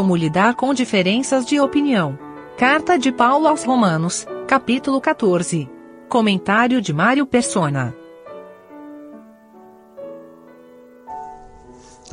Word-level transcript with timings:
como 0.00 0.16
lidar 0.16 0.54
com 0.54 0.72
diferenças 0.72 1.44
de 1.44 1.60
opinião. 1.60 2.18
Carta 2.56 2.98
de 2.98 3.12
Paulo 3.12 3.46
aos 3.46 3.64
Romanos, 3.64 4.26
capítulo 4.48 4.98
14. 4.98 5.68
Comentário 6.08 6.80
de 6.80 6.90
Mário 6.90 7.26
Persona. 7.26 7.94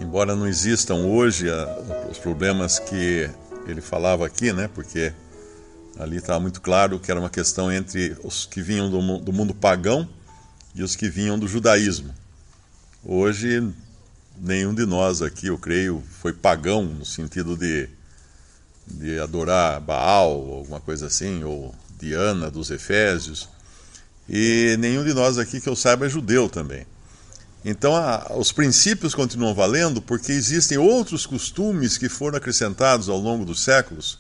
Embora 0.02 0.36
não 0.36 0.46
existam 0.46 0.96
hoje 0.96 1.48
os 2.12 2.18
problemas 2.18 2.78
que 2.78 3.30
ele 3.66 3.80
falava 3.80 4.26
aqui, 4.26 4.52
né? 4.52 4.68
Porque 4.76 5.14
ali 5.98 6.18
estava 6.18 6.42
muito 6.42 6.60
claro 6.60 7.00
que 7.00 7.10
era 7.10 7.22
uma 7.22 7.30
questão 7.30 7.72
entre 7.72 8.18
os 8.22 8.46
que 8.46 8.62
vinham 8.62 8.90
do, 8.90 9.20
do 9.20 9.32
mundo 9.32 9.56
pagão 9.56 10.06
e 10.76 10.84
os 10.84 10.94
que 10.94 11.08
vinham 11.08 11.40
do 11.40 11.48
judaísmo. 11.48 12.14
Hoje, 13.02 13.66
nenhum 14.40 14.74
de 14.74 14.86
nós 14.86 15.22
aqui, 15.22 15.48
eu 15.48 15.58
creio, 15.58 16.04
foi 16.22 16.34
pagão 16.34 16.84
no 16.84 17.06
sentido 17.06 17.56
de, 17.56 17.90
de 18.86 19.20
adorar 19.20 19.80
Baal, 19.82 20.32
alguma 20.32 20.80
coisa 20.80 21.08
assim, 21.08 21.44
ou 21.44 21.74
Diana 22.00 22.50
dos 22.50 22.72
Efésios. 22.72 23.50
E 24.30 24.76
nenhum 24.80 25.04
de 25.04 25.14
nós 25.14 25.38
aqui 25.38 25.62
que 25.62 25.70
eu 25.70 25.76
saiba 25.76 26.06
é 26.06 26.10
judeu 26.10 26.50
também. 26.50 26.86
Então, 27.64 27.96
a, 27.96 28.34
os 28.38 28.52
princípios 28.52 29.16
continuam 29.16 29.54
valendo 29.54 30.02
porque 30.02 30.32
existem 30.32 30.78
outros 30.78 31.26
costumes 31.26 31.98
que 31.98 32.10
foram 32.10 32.38
acrescentados 32.38 33.10
ao 33.10 33.18
longo 33.18 33.46
dos 33.46 33.62
séculos 33.62 34.20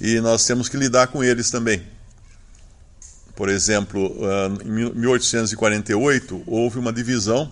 e 0.00 0.20
nós 0.20 0.46
temos 0.46 0.68
que 0.68 0.76
lidar 0.76 1.08
com 1.08 1.22
eles 1.22 1.50
também. 1.50 1.82
Por 3.36 3.48
exemplo, 3.48 4.16
em 4.64 4.94
1848 4.94 6.42
houve 6.46 6.78
uma 6.78 6.92
divisão 6.92 7.50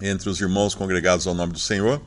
entre 0.00 0.28
os 0.28 0.40
irmãos 0.40 0.74
congregados 0.74 1.26
ao 1.26 1.34
nome 1.34 1.52
do 1.52 1.58
Senhor 1.58 2.00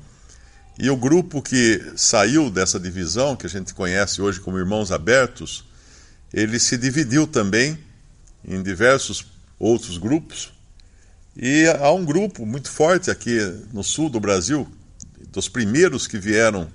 e 0.78 0.90
o 0.90 0.96
grupo 0.96 1.42
que 1.42 1.94
saiu 1.96 2.50
dessa 2.50 2.80
divisão, 2.80 3.36
que 3.36 3.46
a 3.46 3.50
gente 3.50 3.74
conhece 3.74 4.22
hoje 4.22 4.40
como 4.40 4.58
Irmãos 4.58 4.92
Abertos, 4.92 5.66
ele 6.34 6.60
se 6.60 6.78
dividiu 6.78 7.28
também 7.28 7.78
em 8.44 8.64
diversos 8.64 9.28
outros 9.60 9.98
grupos. 9.98 10.52
E 11.36 11.66
há 11.80 11.92
um 11.92 12.04
grupo 12.04 12.46
muito 12.46 12.70
forte 12.70 13.12
aqui 13.12 13.38
no 13.72 13.84
sul 13.84 14.10
do 14.10 14.20
Brasil, 14.20 14.68
dos 15.32 15.48
primeiros 15.48 16.08
que 16.08 16.18
vieram 16.18 16.68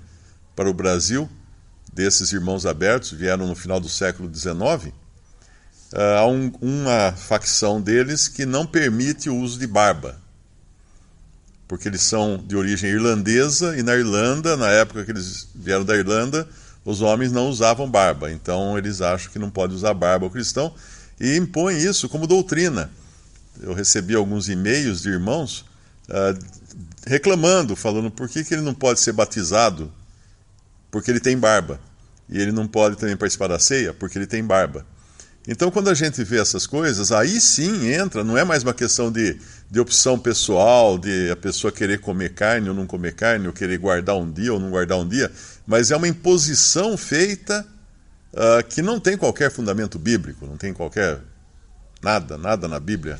para 0.55 0.69
o 0.69 0.73
Brasil, 0.73 1.29
desses 1.91 2.31
irmãos 2.31 2.65
abertos, 2.65 3.11
vieram 3.11 3.47
no 3.47 3.55
final 3.55 3.79
do 3.79 3.89
século 3.89 4.33
XIX. 4.33 4.93
Há 5.93 6.25
um, 6.27 6.51
uma 6.61 7.11
facção 7.11 7.81
deles 7.81 8.27
que 8.27 8.45
não 8.45 8.65
permite 8.65 9.29
o 9.29 9.35
uso 9.35 9.59
de 9.59 9.67
barba, 9.67 10.21
porque 11.67 11.87
eles 11.87 12.01
são 12.01 12.37
de 12.37 12.55
origem 12.55 12.89
irlandesa 12.89 13.77
e 13.77 13.83
na 13.83 13.95
Irlanda, 13.95 14.55
na 14.55 14.69
época 14.69 15.03
que 15.03 15.11
eles 15.11 15.47
vieram 15.53 15.83
da 15.83 15.95
Irlanda, 15.95 16.47
os 16.85 17.01
homens 17.01 17.31
não 17.31 17.49
usavam 17.49 17.89
barba. 17.89 18.31
Então 18.31 18.77
eles 18.77 19.01
acham 19.01 19.31
que 19.31 19.37
não 19.37 19.49
pode 19.49 19.73
usar 19.73 19.93
barba 19.93 20.25
o 20.25 20.29
cristão 20.29 20.73
e 21.19 21.35
impõem 21.35 21.77
isso 21.77 22.07
como 22.07 22.25
doutrina. 22.25 22.89
Eu 23.61 23.73
recebi 23.73 24.15
alguns 24.15 24.47
e-mails 24.47 25.01
de 25.01 25.09
irmãos 25.09 25.65
uh, 26.09 26.39
reclamando, 27.05 27.75
falando 27.75 28.09
por 28.09 28.29
que, 28.29 28.43
que 28.43 28.53
ele 28.53 28.61
não 28.61 28.73
pode 28.73 28.99
ser 28.99 29.11
batizado 29.11 29.91
porque 30.89 31.11
ele 31.11 31.19
tem 31.19 31.37
barba. 31.37 31.79
E 32.29 32.39
ele 32.39 32.51
não 32.51 32.67
pode 32.67 32.95
também 32.97 33.17
participar 33.17 33.47
da 33.47 33.59
ceia 33.59 33.93
porque 33.93 34.17
ele 34.17 34.27
tem 34.27 34.43
barba. 34.43 34.85
Então, 35.47 35.71
quando 35.71 35.89
a 35.89 35.93
gente 35.93 36.21
vê 36.25 36.41
essas 36.41 36.67
coisas, 36.67 37.09
aí 37.09 37.39
sim 37.39 37.89
entra, 37.89 38.21
não 38.21 38.37
é 38.37 38.43
mais 38.43 38.63
uma 38.63 38.73
questão 38.73 39.09
de, 39.09 39.39
de 39.71 39.79
opção 39.79 40.19
pessoal, 40.19 40.97
de 40.97 41.31
a 41.31 41.37
pessoa 41.37 41.71
querer 41.71 42.01
comer 42.01 42.33
carne 42.33 42.67
ou 42.67 42.75
não 42.75 42.85
comer 42.85 43.15
carne, 43.15 43.47
ou 43.47 43.53
querer 43.53 43.77
guardar 43.77 44.17
um 44.17 44.29
dia 44.29 44.53
ou 44.53 44.59
não 44.59 44.69
guardar 44.69 44.97
um 44.97 45.07
dia, 45.07 45.31
mas 45.65 45.89
é 45.89 45.95
uma 45.95 46.07
imposição 46.07 46.97
feita 46.97 47.65
uh, 48.33 48.61
que 48.67 48.81
não 48.81 48.99
tem 48.99 49.15
qualquer 49.15 49.49
fundamento 49.49 49.97
bíblico, 49.97 50.45
não 50.45 50.57
tem 50.57 50.73
qualquer 50.73 51.19
nada, 52.03 52.37
nada 52.37 52.67
na 52.67 52.79
Bíblia 52.79 53.17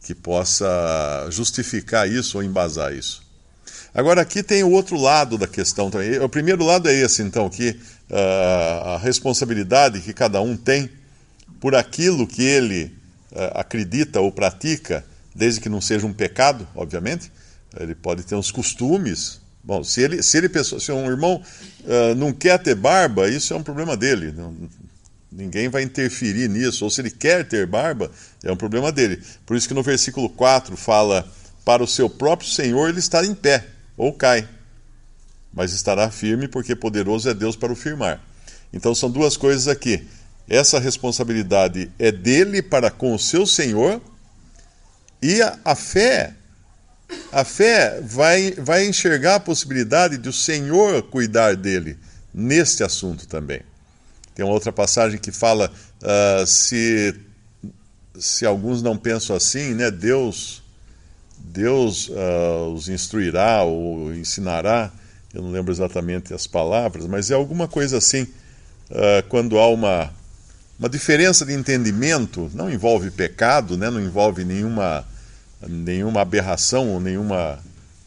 que 0.00 0.14
possa 0.14 1.26
justificar 1.30 2.08
isso 2.08 2.38
ou 2.38 2.44
embasar 2.44 2.94
isso. 2.94 3.24
Agora, 3.92 4.20
aqui 4.20 4.44
tem 4.44 4.62
o 4.62 4.70
outro 4.70 4.96
lado 4.96 5.36
da 5.36 5.48
questão 5.48 5.90
também. 5.90 6.20
O 6.20 6.28
primeiro 6.28 6.64
lado 6.64 6.88
é 6.88 6.94
esse, 6.94 7.22
então, 7.22 7.48
que 7.48 7.70
uh, 8.10 8.94
a 8.94 8.98
responsabilidade 8.98 10.00
que 10.00 10.12
cada 10.12 10.40
um 10.40 10.56
tem 10.56 10.90
por 11.64 11.74
aquilo 11.74 12.26
que 12.26 12.42
ele 12.42 12.94
uh, 13.32 13.58
acredita 13.58 14.20
ou 14.20 14.30
pratica, 14.30 15.02
desde 15.34 15.62
que 15.62 15.68
não 15.70 15.80
seja 15.80 16.06
um 16.06 16.12
pecado, 16.12 16.68
obviamente. 16.74 17.32
Ele 17.80 17.94
pode 17.94 18.22
ter 18.22 18.34
uns 18.34 18.50
costumes. 18.50 19.40
Bom, 19.62 19.82
se 19.82 20.02
ele, 20.02 20.22
se 20.22 20.36
ele 20.36 20.50
se 20.62 20.92
um 20.92 21.10
irmão 21.10 21.42
uh, 21.80 22.14
não 22.16 22.34
quer 22.34 22.58
ter 22.58 22.74
barba, 22.74 23.30
isso 23.30 23.54
é 23.54 23.56
um 23.56 23.62
problema 23.62 23.96
dele. 23.96 24.30
Não, 24.30 24.54
Ninguém 25.32 25.70
vai 25.70 25.82
interferir 25.82 26.50
nisso, 26.50 26.84
ou 26.84 26.90
se 26.90 27.00
ele 27.00 27.10
quer 27.10 27.48
ter 27.48 27.66
barba, 27.66 28.10
é 28.42 28.52
um 28.52 28.56
problema 28.56 28.92
dele. 28.92 29.22
Por 29.46 29.56
isso 29.56 29.66
que 29.66 29.72
no 29.72 29.82
versículo 29.82 30.28
4 30.28 30.76
fala: 30.76 31.26
Para 31.64 31.82
o 31.82 31.88
seu 31.88 32.10
próprio 32.10 32.50
Senhor 32.50 32.90
ele 32.90 32.98
está 32.98 33.24
em 33.24 33.34
pé, 33.34 33.66
ou 33.96 34.12
cai, 34.12 34.46
mas 35.50 35.72
estará 35.72 36.10
firme, 36.10 36.46
porque 36.46 36.76
poderoso 36.76 37.26
é 37.30 37.32
Deus 37.32 37.56
para 37.56 37.72
o 37.72 37.74
firmar. 37.74 38.20
Então 38.70 38.94
são 38.94 39.10
duas 39.10 39.34
coisas 39.34 39.66
aqui. 39.66 40.06
Essa 40.48 40.78
responsabilidade 40.78 41.90
é 41.98 42.12
dele 42.12 42.62
para 42.62 42.90
com 42.90 43.14
o 43.14 43.18
seu 43.18 43.46
Senhor, 43.46 44.00
e 45.22 45.40
a, 45.40 45.58
a 45.64 45.74
fé, 45.74 46.34
a 47.32 47.44
fé 47.44 48.00
vai, 48.02 48.52
vai 48.52 48.86
enxergar 48.86 49.36
a 49.36 49.40
possibilidade 49.40 50.18
de 50.18 50.28
o 50.28 50.32
Senhor 50.32 51.02
cuidar 51.04 51.56
dele 51.56 51.96
neste 52.32 52.84
assunto 52.84 53.26
também. 53.26 53.62
Tem 54.34 54.44
uma 54.44 54.52
outra 54.52 54.72
passagem 54.72 55.18
que 55.18 55.32
fala: 55.32 55.72
uh, 56.02 56.46
se, 56.46 57.14
se 58.18 58.44
alguns 58.44 58.82
não 58.82 58.98
pensam 58.98 59.34
assim, 59.34 59.72
né, 59.72 59.90
Deus, 59.90 60.62
Deus 61.38 62.08
uh, 62.08 62.72
os 62.74 62.88
instruirá 62.88 63.62
ou 63.62 64.12
ensinará. 64.12 64.92
Eu 65.32 65.42
não 65.42 65.50
lembro 65.50 65.72
exatamente 65.72 66.34
as 66.34 66.46
palavras, 66.46 67.06
mas 67.06 67.30
é 67.30 67.34
alguma 67.34 67.66
coisa 67.66 67.98
assim. 67.98 68.22
Uh, 68.90 69.26
quando 69.28 69.58
há 69.58 69.68
uma, 69.68 70.12
uma 70.78 70.88
diferença 70.88 71.44
de 71.44 71.52
entendimento, 71.52 72.50
não 72.54 72.70
envolve 72.70 73.10
pecado, 73.10 73.76
né, 73.76 73.90
não 73.90 74.00
envolve 74.00 74.44
nenhuma, 74.44 75.06
nenhuma 75.66 76.20
aberração 76.20 76.88
ou 76.90 77.00
nenhuma 77.00 77.58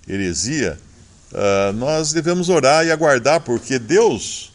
heresia, 0.07 0.77
nós 1.75 2.13
devemos 2.13 2.49
orar 2.49 2.85
e 2.85 2.91
aguardar, 2.91 3.41
porque 3.41 3.77
Deus 3.77 4.51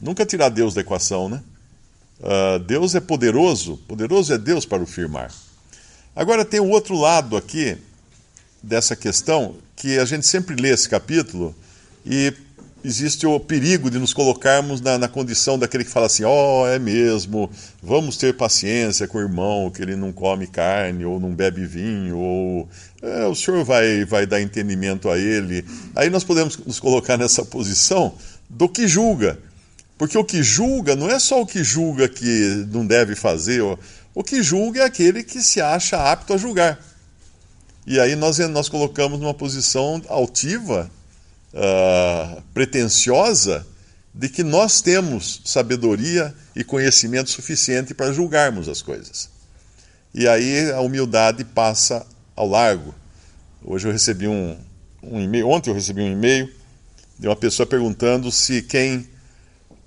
Nunca 0.00 0.24
tirar 0.24 0.48
Deus 0.48 0.72
da 0.72 0.80
equação, 0.80 1.28
né? 1.28 1.42
Uh, 2.20 2.58
Deus 2.60 2.94
é 2.94 3.00
poderoso, 3.00 3.76
poderoso 3.86 4.32
é 4.32 4.38
Deus 4.38 4.64
para 4.64 4.82
o 4.82 4.86
firmar. 4.86 5.30
Agora 6.16 6.44
tem 6.44 6.58
o 6.58 6.68
outro 6.68 6.94
lado 6.94 7.36
aqui 7.36 7.76
dessa 8.62 8.96
questão, 8.96 9.56
que 9.76 9.98
a 9.98 10.04
gente 10.04 10.26
sempre 10.26 10.54
lê 10.56 10.70
esse 10.70 10.88
capítulo 10.88 11.54
e 12.04 12.32
existe 12.84 13.26
o 13.26 13.38
perigo 13.38 13.90
de 13.90 13.98
nos 13.98 14.12
colocarmos 14.12 14.80
na, 14.80 14.98
na 14.98 15.08
condição 15.08 15.58
daquele 15.58 15.84
que 15.84 15.90
fala 15.90 16.06
assim: 16.06 16.24
ó, 16.24 16.62
oh, 16.62 16.66
é 16.66 16.78
mesmo, 16.78 17.50
vamos 17.82 18.16
ter 18.16 18.36
paciência 18.36 19.06
com 19.06 19.18
o 19.18 19.20
irmão, 19.20 19.70
que 19.70 19.82
ele 19.82 19.96
não 19.96 20.12
come 20.12 20.46
carne 20.46 21.04
ou 21.04 21.20
não 21.20 21.34
bebe 21.34 21.64
vinho, 21.66 22.18
ou 22.18 22.68
é, 23.02 23.26
o 23.26 23.34
senhor 23.34 23.64
vai, 23.64 24.04
vai 24.04 24.26
dar 24.26 24.40
entendimento 24.40 25.08
a 25.08 25.18
ele. 25.18 25.64
Aí 25.94 26.10
nós 26.10 26.24
podemos 26.24 26.56
nos 26.58 26.80
colocar 26.80 27.16
nessa 27.16 27.44
posição 27.44 28.14
do 28.48 28.68
que 28.68 28.88
julga. 28.88 29.38
Porque 29.96 30.16
o 30.16 30.24
que 30.24 30.42
julga 30.42 30.96
não 30.96 31.10
é 31.10 31.18
só 31.18 31.42
o 31.42 31.46
que 31.46 31.62
julga 31.62 32.08
que 32.08 32.66
não 32.72 32.86
deve 32.86 33.14
fazer, 33.14 33.60
o 34.14 34.24
que 34.24 34.42
julga 34.42 34.80
é 34.80 34.84
aquele 34.84 35.22
que 35.22 35.42
se 35.42 35.60
acha 35.60 36.10
apto 36.10 36.32
a 36.32 36.38
julgar. 36.38 36.80
E 37.86 37.98
aí 37.98 38.16
nós, 38.16 38.38
nós 38.38 38.68
colocamos 38.68 39.18
numa 39.18 39.34
posição 39.34 40.00
altiva, 40.08 40.90
uh, 41.54 42.42
pretensiosa, 42.54 43.66
de 44.12 44.28
que 44.28 44.42
nós 44.42 44.80
temos 44.80 45.40
sabedoria 45.44 46.34
e 46.54 46.64
conhecimento 46.64 47.30
suficiente 47.30 47.94
para 47.94 48.12
julgarmos 48.12 48.68
as 48.68 48.82
coisas. 48.82 49.30
E 50.12 50.26
aí 50.26 50.70
a 50.72 50.80
humildade 50.80 51.44
passa 51.44 52.04
ao 52.34 52.48
largo. 52.48 52.92
Hoje 53.64 53.86
eu 53.86 53.92
recebi 53.92 54.26
um, 54.26 54.56
um 55.02 55.20
e-mail, 55.20 55.48
ontem 55.48 55.70
eu 55.70 55.74
recebi 55.74 56.02
um 56.02 56.10
e-mail 56.10 56.52
de 57.18 57.28
uma 57.28 57.36
pessoa 57.36 57.66
perguntando 57.66 58.32
se 58.32 58.62
quem 58.62 59.08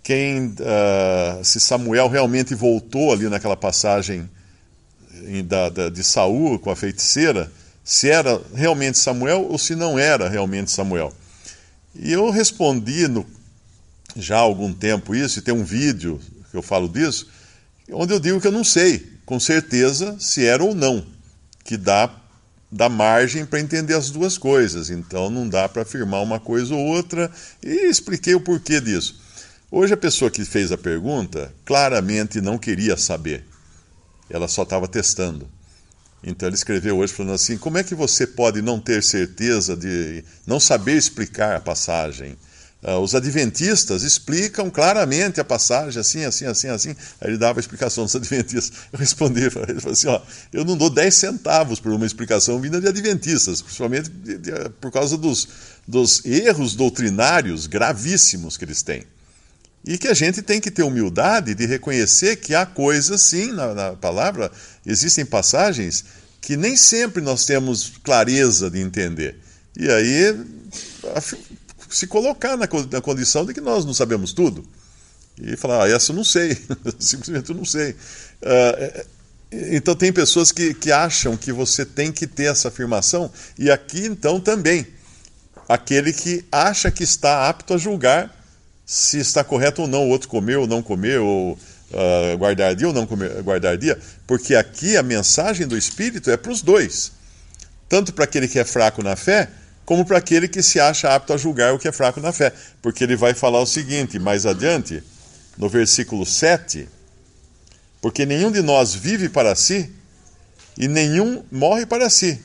quem 0.01 0.48
uh, 0.48 1.44
se 1.44 1.62
Samuel 1.62 2.09
realmente 2.09 2.54
voltou 2.54 3.13
ali 3.13 3.30
naquela 3.30 3.56
passagem 3.56 4.30
da, 5.45 5.69
da, 5.69 5.89
de 5.89 6.04
Saul 6.04 6.59
com 6.59 6.69
a 6.69 6.75
feiticeira, 6.75 7.51
se 7.83 8.09
era 8.09 8.42
realmente 8.54 8.98
Samuel 8.98 9.48
ou 9.50 9.57
se 9.57 9.75
não 9.75 9.98
era 9.98 10.27
realmente 10.27 10.71
Samuel. 10.71 11.13
E 11.95 12.12
eu 12.12 12.30
respondi 12.30 13.07
no, 13.07 13.25
já 14.16 14.38
há 14.38 14.40
algum 14.40 14.74
tempo 14.74 15.16
isso, 15.16 15.40
e 15.40 15.42
tem 15.42 15.54
um 15.54 15.63
vídeo 15.63 16.19
que 16.50 16.57
eu 16.57 16.62
falo 16.62 16.88
disso, 16.88 17.28
onde 17.92 18.13
eu 18.13 18.19
digo 18.19 18.42
que 18.42 18.48
eu 18.48 18.51
não 18.51 18.63
sei 18.63 19.12
com 19.25 19.40
certeza 19.40 20.18
se 20.19 20.45
era 20.45 20.63
ou 20.63 20.75
não, 20.75 21.06
que 21.63 21.78
dá 21.78 22.19
dá 22.74 22.90
margem 22.90 23.45
para 23.45 23.60
entender 23.60 23.94
as 23.94 24.10
duas 24.10 24.36
coisas, 24.36 24.90
então 24.90 25.30
não 25.30 25.48
dá 25.48 25.69
para 25.69 25.84
afirmar 25.84 26.24
uma 26.24 26.40
coisa 26.40 26.74
ou 26.74 26.84
outra, 26.84 27.31
e 27.62 27.88
expliquei 27.88 28.34
o 28.34 28.42
porquê 28.42 28.81
disso. 28.81 29.22
Hoje 29.69 29.94
a 29.94 29.98
pessoa 29.98 30.31
que 30.31 30.44
fez 30.44 30.72
a 30.72 30.78
pergunta 30.78 31.54
claramente 31.63 32.42
não 32.42 32.57
queria 32.57 32.98
saber, 32.98 33.45
ela 34.28 34.48
só 34.48 34.63
estava 34.63 34.88
testando. 34.88 35.48
Então 36.23 36.47
ele 36.47 36.55
escreveu 36.55 36.97
hoje 36.97 37.13
falando 37.13 37.33
assim: 37.33 37.57
como 37.57 37.77
é 37.77 37.83
que 37.83 37.93
você 37.93 38.25
pode 38.25 38.61
não 38.61 38.79
ter 38.79 39.03
certeza 39.03 39.75
de 39.75 40.23
não 40.47 40.59
saber 40.59 40.95
explicar 40.95 41.55
a 41.55 41.59
passagem? 41.59 42.37
Uh, 42.81 42.99
os 42.99 43.15
adventistas 43.15 44.03
explicam 44.03 44.69
claramente 44.69 45.39
a 45.39 45.43
passagem, 45.45 46.01
assim, 46.01 46.25
assim, 46.25 46.45
assim, 46.45 46.67
assim. 46.67 46.89
Aí 47.21 47.29
ele 47.29 47.37
dava 47.37 47.59
a 47.59 47.61
explicação 47.61 48.03
dos 48.03 48.13
adventistas. 48.15 48.73
Eu 48.91 48.99
respondi, 48.99 49.41
ele 49.41 49.49
falou 49.49 49.93
assim: 49.93 50.07
ó, 50.07 50.21
eu 50.51 50.65
não 50.65 50.75
dou 50.75 50.89
10 50.89 51.13
centavos 51.13 51.79
por 51.79 51.93
uma 51.93 52.05
explicação 52.05 52.59
vinda 52.59 52.81
de 52.81 52.87
adventistas, 52.87 53.61
principalmente 53.61 54.09
de, 54.09 54.37
de, 54.37 54.51
por 54.81 54.91
causa 54.91 55.17
dos, 55.17 55.47
dos 55.87 56.25
erros 56.25 56.75
doutrinários 56.75 57.67
gravíssimos 57.67 58.57
que 58.57 58.65
eles 58.65 58.81
têm. 58.81 59.03
E 59.85 59.97
que 59.97 60.07
a 60.07 60.13
gente 60.13 60.41
tem 60.41 60.62
que 60.62 60.71
ter 60.71 60.83
humildade 60.83 61.53
de 61.53 61.65
reconhecer 61.65 62.38
que 62.38 62.56
há 62.56 62.65
coisas, 62.65 63.21
sim, 63.21 63.51
na, 63.51 63.74
na 63.74 63.94
palavra, 63.94 64.51
existem 64.85 65.25
passagens 65.25 66.06
que 66.39 66.56
nem 66.56 66.75
sempre 66.75 67.21
nós 67.21 67.45
temos 67.45 67.94
clareza 68.03 68.69
de 68.69 68.80
entender. 68.80 69.39
E 69.77 69.89
aí 69.89 70.38
se 71.89 72.07
colocar 72.07 72.57
na, 72.57 72.68
na 72.91 73.01
condição 73.01 73.45
de 73.45 73.53
que 73.53 73.62
nós 73.62 73.85
não 73.85 73.94
sabemos 73.94 74.33
tudo. 74.33 74.65
E 75.41 75.56
falar, 75.57 75.83
ah, 75.83 75.89
essa 75.89 76.12
eu 76.12 76.15
não 76.15 76.24
sei, 76.24 76.57
simplesmente 77.00 77.50
eu 77.50 77.56
não 77.56 77.65
sei. 77.65 77.91
Uh, 77.91 79.06
então 79.51 79.95
tem 79.95 80.12
pessoas 80.12 80.51
que, 80.51 80.74
que 80.74 80.91
acham 80.91 81.38
que 81.38 81.51
você 81.51 81.85
tem 81.85 82.12
que 82.12 82.25
ter 82.25 82.45
essa 82.45 82.69
afirmação, 82.69 83.31
e 83.57 83.69
aqui 83.69 84.06
então 84.06 84.39
também. 84.39 84.88
Aquele 85.68 86.12
que 86.12 86.44
acha 86.51 86.91
que 86.91 87.03
está 87.03 87.47
apto 87.47 87.74
a 87.74 87.77
julgar 87.77 88.43
se 88.85 89.19
está 89.19 89.44
correto 89.44 89.83
ou 89.83 89.88
não 89.88 90.06
o 90.06 90.09
outro 90.09 90.27
comer 90.27 90.57
ou 90.57 90.68
não 90.68 90.81
comer, 90.81 91.19
ou 91.19 91.53
uh, 91.53 92.38
guardar 92.38 92.75
dia 92.75 92.88
ou 92.88 92.94
não 92.94 93.06
comer, 93.06 93.41
guardar 93.41 93.77
dia, 93.77 93.97
porque 94.27 94.56
aqui 94.56 94.97
a 94.97 95.03
mensagem 95.03 95.68
do 95.68 95.77
Espírito 95.77 96.30
é 96.30 96.38
para 96.38 96.51
os 96.51 96.62
dois. 96.62 97.12
Tanto 97.88 98.13
para 98.13 98.25
aquele 98.25 98.47
que 98.47 98.59
é 98.59 98.65
fraco 98.65 99.03
na 99.03 99.15
fé, 99.15 99.50
como 99.85 100.06
para 100.06 100.18
aquele 100.18 100.47
que 100.47 100.62
se 100.63 100.80
acha 100.80 101.13
apto 101.13 101.33
a 101.33 101.38
julgar 101.38 101.74
o 101.74 101.80
que 101.80 101.88
é 101.88 101.91
fraco 101.91 102.19
na 102.19 102.31
fé. 102.31 102.53
Porque 102.81 103.03
ele 103.03 103.15
vai 103.15 103.33
falar 103.33 103.59
o 103.62 103.65
seguinte, 103.65 104.18
mais 104.19 104.45
adiante, 104.45 105.03
no 105.57 105.69
versículo 105.69 106.25
7, 106.25 106.88
porque 108.01 108.25
nenhum 108.25 108.51
de 108.51 108.62
nós 108.62 108.94
vive 108.94 109.30
para 109.30 109.56
si 109.56 109.91
e 110.77 110.88
nenhum 110.88 111.44
morre 111.51 111.85
para 111.85 112.09
si. 112.09 112.41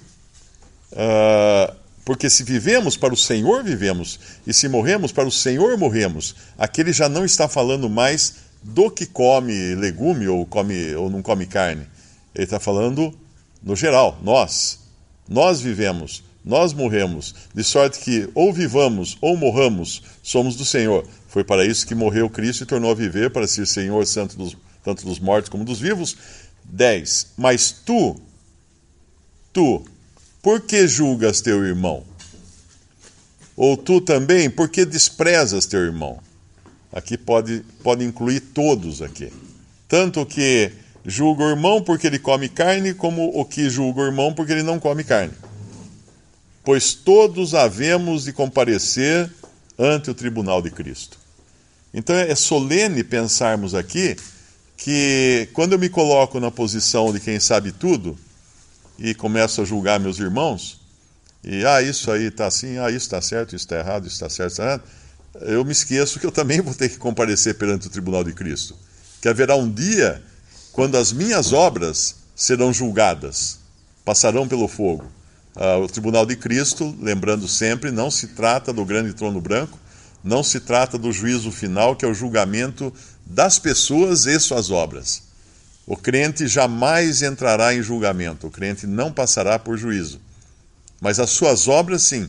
Uh, 0.92 1.74
porque 2.08 2.30
se 2.30 2.42
vivemos 2.42 2.96
para 2.96 3.12
o 3.12 3.16
Senhor, 3.18 3.62
vivemos, 3.62 4.18
e 4.46 4.54
se 4.54 4.66
morremos 4.66 5.12
para 5.12 5.28
o 5.28 5.30
Senhor, 5.30 5.76
morremos. 5.76 6.34
Aquele 6.56 6.90
já 6.90 7.06
não 7.06 7.22
está 7.22 7.46
falando 7.46 7.86
mais 7.90 8.36
do 8.62 8.90
que 8.90 9.04
come 9.04 9.74
legume 9.74 10.26
ou, 10.26 10.46
come, 10.46 10.94
ou 10.94 11.10
não 11.10 11.20
come 11.20 11.44
carne. 11.44 11.86
Ele 12.34 12.44
está 12.44 12.58
falando 12.58 13.12
no 13.62 13.76
geral, 13.76 14.18
nós. 14.22 14.78
Nós 15.28 15.60
vivemos, 15.60 16.24
nós 16.42 16.72
morremos, 16.72 17.34
de 17.54 17.62
sorte 17.62 17.98
que 17.98 18.26
ou 18.34 18.54
vivamos 18.54 19.18
ou 19.20 19.36
morramos, 19.36 20.02
somos 20.22 20.56
do 20.56 20.64
Senhor. 20.64 21.06
Foi 21.28 21.44
para 21.44 21.66
isso 21.66 21.86
que 21.86 21.94
morreu 21.94 22.30
Cristo 22.30 22.62
e 22.62 22.66
tornou 22.66 22.90
a 22.90 22.94
viver, 22.94 23.30
para 23.30 23.46
ser 23.46 23.66
Senhor 23.66 24.06
santo 24.06 24.34
dos, 24.34 24.56
tanto 24.82 25.04
dos 25.04 25.20
mortos 25.20 25.50
como 25.50 25.62
dos 25.62 25.78
vivos. 25.78 26.16
10. 26.64 27.34
Mas 27.36 27.70
tu, 27.70 28.16
tu, 29.52 29.84
por 30.42 30.60
que 30.60 30.86
julgas 30.86 31.40
teu 31.40 31.64
irmão? 31.64 32.04
Ou 33.56 33.76
tu 33.76 34.00
também, 34.00 34.48
por 34.48 34.68
que 34.68 34.84
desprezas 34.84 35.66
teu 35.66 35.80
irmão? 35.80 36.20
Aqui 36.92 37.18
pode, 37.18 37.64
pode 37.82 38.04
incluir 38.04 38.40
todos 38.40 39.02
aqui. 39.02 39.32
Tanto 39.88 40.24
que 40.24 40.70
julga 41.04 41.44
o 41.44 41.50
irmão 41.50 41.82
porque 41.82 42.06
ele 42.06 42.18
come 42.18 42.48
carne, 42.48 42.94
como 42.94 43.38
o 43.38 43.44
que 43.44 43.68
julga 43.68 44.02
o 44.02 44.06
irmão 44.06 44.32
porque 44.32 44.52
ele 44.52 44.62
não 44.62 44.78
come 44.78 45.02
carne. 45.02 45.32
Pois 46.62 46.94
todos 46.94 47.54
havemos 47.54 48.24
de 48.24 48.32
comparecer 48.32 49.30
ante 49.78 50.10
o 50.10 50.14
tribunal 50.14 50.62
de 50.62 50.70
Cristo. 50.70 51.18
Então 51.92 52.14
é 52.14 52.34
solene 52.34 53.02
pensarmos 53.02 53.74
aqui 53.74 54.16
que 54.76 55.48
quando 55.52 55.72
eu 55.72 55.78
me 55.78 55.88
coloco 55.88 56.38
na 56.38 56.50
posição 56.50 57.12
de 57.12 57.20
quem 57.20 57.40
sabe 57.40 57.72
tudo, 57.72 58.16
e 58.98 59.14
começo 59.14 59.62
a 59.62 59.64
julgar 59.64 60.00
meus 60.00 60.18
irmãos, 60.18 60.80
e 61.44 61.64
ah, 61.64 61.80
isso 61.80 62.10
aí 62.10 62.24
está 62.24 62.46
assim, 62.46 62.78
ah, 62.78 62.88
isso 62.88 63.06
está 63.06 63.22
certo, 63.22 63.54
isso 63.54 63.64
está 63.64 63.78
errado, 63.78 64.06
isso 64.06 64.14
está 64.14 64.28
certo, 64.28 64.50
está 64.50 64.64
errado, 64.64 64.82
eu 65.42 65.64
me 65.64 65.72
esqueço 65.72 66.18
que 66.18 66.26
eu 66.26 66.32
também 66.32 66.60
vou 66.60 66.74
ter 66.74 66.88
que 66.88 66.98
comparecer 66.98 67.54
perante 67.54 67.86
o 67.86 67.90
tribunal 67.90 68.24
de 68.24 68.32
Cristo. 68.32 68.74
Que 69.20 69.28
haverá 69.28 69.54
um 69.54 69.70
dia 69.70 70.22
quando 70.72 70.96
as 70.96 71.12
minhas 71.12 71.52
obras 71.52 72.16
serão 72.34 72.72
julgadas, 72.72 73.58
passarão 74.04 74.48
pelo 74.48 74.68
fogo. 74.68 75.04
Ah, 75.54 75.78
o 75.78 75.88
tribunal 75.88 76.26
de 76.26 76.36
Cristo, 76.36 76.96
lembrando 77.00 77.46
sempre, 77.46 77.90
não 77.90 78.10
se 78.10 78.28
trata 78.28 78.72
do 78.72 78.84
grande 78.84 79.12
trono 79.12 79.40
branco, 79.40 79.78
não 80.22 80.42
se 80.42 80.60
trata 80.60 80.98
do 80.98 81.12
juízo 81.12 81.52
final, 81.52 81.94
que 81.94 82.04
é 82.04 82.08
o 82.08 82.14
julgamento 82.14 82.92
das 83.24 83.58
pessoas 83.58 84.26
e 84.26 84.38
suas 84.40 84.70
obras. 84.70 85.27
O 85.90 85.96
crente 85.96 86.46
jamais 86.46 87.22
entrará 87.22 87.74
em 87.74 87.82
julgamento, 87.82 88.46
o 88.46 88.50
crente 88.50 88.86
não 88.86 89.10
passará 89.10 89.58
por 89.58 89.78
juízo. 89.78 90.20
Mas 91.00 91.18
as 91.18 91.30
suas 91.30 91.66
obras, 91.66 92.02
sim. 92.02 92.28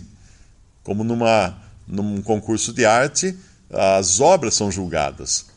Como 0.81 1.03
numa, 1.03 1.61
num 1.85 2.21
concurso 2.21 2.71
de 2.71 2.85
arte, 2.85 3.37
as 3.69 4.21
obras 4.21 4.53
são 4.53 4.71
julgadas. 4.71 5.47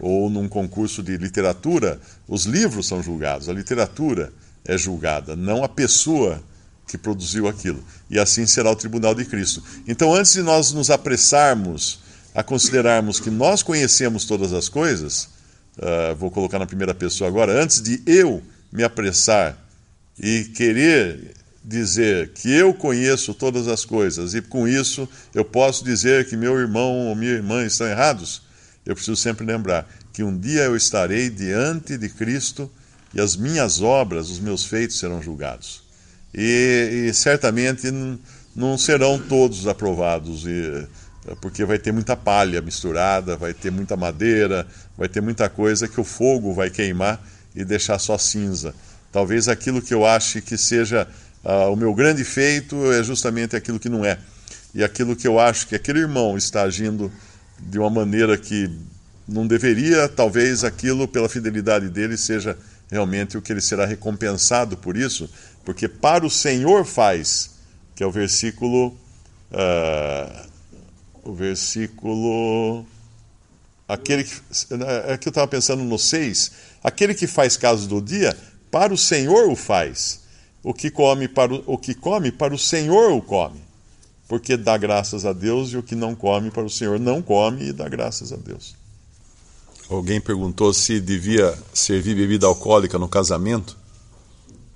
Ou 0.00 0.28
num 0.28 0.48
concurso 0.48 1.04
de 1.04 1.16
literatura, 1.16 2.00
os 2.26 2.46
livros 2.46 2.88
são 2.88 3.00
julgados, 3.00 3.48
a 3.48 3.52
literatura 3.52 4.32
é 4.64 4.76
julgada, 4.76 5.36
não 5.36 5.62
a 5.62 5.68
pessoa 5.68 6.42
que 6.88 6.98
produziu 6.98 7.46
aquilo. 7.46 7.84
E 8.10 8.18
assim 8.18 8.44
será 8.44 8.72
o 8.72 8.76
tribunal 8.76 9.14
de 9.14 9.24
Cristo. 9.24 9.62
Então, 9.86 10.12
antes 10.12 10.32
de 10.32 10.42
nós 10.42 10.72
nos 10.72 10.90
apressarmos 10.90 12.00
a 12.34 12.42
considerarmos 12.42 13.20
que 13.20 13.30
nós 13.30 13.62
conhecemos 13.62 14.24
todas 14.24 14.52
as 14.52 14.68
coisas, 14.68 15.28
uh, 15.78 16.14
vou 16.16 16.30
colocar 16.30 16.58
na 16.58 16.66
primeira 16.66 16.94
pessoa 16.94 17.28
agora, 17.28 17.62
antes 17.62 17.80
de 17.80 18.02
eu 18.06 18.42
me 18.72 18.82
apressar 18.82 19.56
e 20.18 20.44
querer 20.44 21.34
dizer 21.64 22.30
que 22.30 22.50
eu 22.50 22.74
conheço 22.74 23.34
todas 23.34 23.68
as 23.68 23.84
coisas 23.84 24.34
e 24.34 24.42
com 24.42 24.66
isso 24.66 25.08
eu 25.32 25.44
posso 25.44 25.84
dizer 25.84 26.28
que 26.28 26.36
meu 26.36 26.58
irmão 26.58 27.08
ou 27.08 27.14
minha 27.14 27.32
irmã 27.32 27.64
estão 27.64 27.86
errados, 27.86 28.42
eu 28.84 28.94
preciso 28.94 29.16
sempre 29.16 29.46
lembrar 29.46 29.88
que 30.12 30.22
um 30.22 30.36
dia 30.36 30.62
eu 30.62 30.76
estarei 30.76 31.30
diante 31.30 31.96
de 31.96 32.08
Cristo 32.08 32.70
e 33.14 33.20
as 33.20 33.36
minhas 33.36 33.80
obras, 33.80 34.30
os 34.30 34.38
meus 34.38 34.64
feitos 34.64 34.98
serão 34.98 35.22
julgados. 35.22 35.82
E, 36.34 37.06
e 37.08 37.14
certamente 37.14 37.90
não 38.54 38.78
serão 38.78 39.18
todos 39.18 39.66
aprovados. 39.66 40.44
E, 40.46 40.86
porque 41.40 41.64
vai 41.64 41.78
ter 41.78 41.92
muita 41.92 42.16
palha 42.16 42.60
misturada, 42.60 43.36
vai 43.36 43.54
ter 43.54 43.70
muita 43.70 43.96
madeira, 43.96 44.66
vai 44.96 45.08
ter 45.08 45.20
muita 45.20 45.48
coisa 45.48 45.86
que 45.86 46.00
o 46.00 46.04
fogo 46.04 46.52
vai 46.52 46.68
queimar 46.68 47.22
e 47.54 47.64
deixar 47.64 47.98
só 47.98 48.18
cinza. 48.18 48.74
Talvez 49.12 49.46
aquilo 49.46 49.80
que 49.80 49.94
eu 49.94 50.04
ache 50.04 50.40
que 50.40 50.56
seja 50.56 51.06
uh, 51.44 51.72
o 51.72 51.76
meu 51.76 51.94
grande 51.94 52.24
feito 52.24 52.90
é 52.92 53.02
justamente 53.02 53.54
aquilo 53.54 53.78
que 53.78 53.88
não 53.88 54.04
é. 54.04 54.18
E 54.74 54.82
aquilo 54.82 55.14
que 55.14 55.28
eu 55.28 55.38
acho 55.38 55.68
que 55.68 55.76
aquele 55.76 56.00
irmão 56.00 56.36
está 56.36 56.62
agindo 56.62 57.12
de 57.58 57.78
uma 57.78 57.90
maneira 57.90 58.36
que 58.36 58.70
não 59.28 59.46
deveria, 59.46 60.08
talvez 60.08 60.64
aquilo, 60.64 61.06
pela 61.06 61.28
fidelidade 61.28 61.88
dele, 61.88 62.16
seja 62.16 62.58
realmente 62.90 63.38
o 63.38 63.42
que 63.42 63.52
ele 63.52 63.60
será 63.60 63.86
recompensado 63.86 64.76
por 64.76 64.96
isso, 64.96 65.30
porque 65.64 65.86
para 65.86 66.26
o 66.26 66.30
Senhor 66.30 66.84
faz, 66.84 67.50
que 67.94 68.02
é 68.02 68.06
o 68.06 68.10
versículo. 68.10 68.96
Uh, 69.52 70.51
o 71.24 71.32
versículo. 71.32 72.84
Aquele 73.88 74.24
que. 74.24 74.32
É 75.06 75.16
que 75.16 75.28
eu 75.28 75.30
estava 75.30 75.48
pensando 75.48 75.82
no 75.82 75.98
6. 75.98 76.52
Aquele 76.82 77.14
que 77.14 77.26
faz 77.26 77.56
caso 77.56 77.88
do 77.88 78.00
dia, 78.00 78.36
para 78.70 78.92
o 78.92 78.98
Senhor 78.98 79.48
o 79.48 79.56
faz. 79.56 80.20
O 80.62 80.72
que 80.72 80.90
come 80.90 81.28
para 81.28 81.52
o, 81.52 81.62
o 81.66 81.78
que 81.78 81.94
come, 81.94 82.30
para 82.30 82.54
o 82.54 82.58
Senhor 82.58 83.12
o 83.12 83.20
come. 83.20 83.60
Porque 84.28 84.56
dá 84.56 84.76
graças 84.76 85.26
a 85.26 85.32
Deus, 85.32 85.72
e 85.72 85.76
o 85.76 85.82
que 85.82 85.94
não 85.94 86.14
come 86.14 86.50
para 86.50 86.64
o 86.64 86.70
Senhor 86.70 86.98
não 86.98 87.20
come 87.20 87.68
e 87.68 87.72
dá 87.72 87.88
graças 87.88 88.32
a 88.32 88.36
Deus. 88.36 88.74
Alguém 89.90 90.20
perguntou 90.20 90.72
se 90.72 91.00
devia 91.00 91.56
servir 91.74 92.14
bebida 92.14 92.46
alcoólica 92.46 92.98
no 92.98 93.08
casamento. 93.08 93.76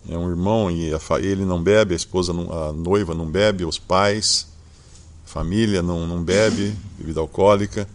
É 0.08 0.16
um 0.16 0.28
irmão 0.28 0.70
e 0.70 0.92
ele 1.22 1.44
não 1.44 1.62
bebe, 1.62 1.94
a 1.94 1.96
esposa, 1.96 2.32
a 2.32 2.72
noiva 2.72 3.14
não 3.14 3.26
bebe, 3.26 3.64
os 3.64 3.78
pais 3.78 4.46
família 5.26 5.82
não, 5.82 6.06
não 6.06 6.22
bebe 6.22 6.74
bebida 6.98 7.20
alcoólica. 7.20 7.86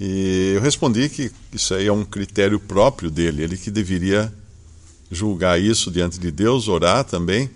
E 0.00 0.52
eu 0.54 0.60
respondi 0.60 1.08
que 1.08 1.32
isso 1.52 1.74
aí 1.74 1.86
é 1.86 1.92
um 1.92 2.04
critério 2.04 2.60
próprio 2.60 3.10
dele, 3.10 3.42
ele 3.42 3.56
que 3.56 3.70
deveria 3.70 4.32
julgar 5.10 5.60
isso 5.60 5.90
diante 5.90 6.18
de 6.18 6.30
Deus, 6.30 6.68
orar 6.68 7.04
também. 7.04 7.50